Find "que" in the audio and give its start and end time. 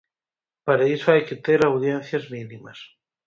1.27-1.37